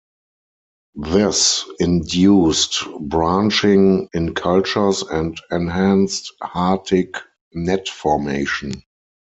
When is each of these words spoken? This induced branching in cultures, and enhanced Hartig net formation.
This 0.95 1.63
induced 1.79 2.81
branching 3.01 4.09
in 4.15 4.33
cultures, 4.33 5.03
and 5.03 5.39
enhanced 5.51 6.33
Hartig 6.41 7.21
net 7.53 7.87
formation. 7.87 8.81